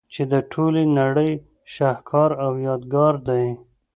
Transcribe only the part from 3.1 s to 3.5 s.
دئ.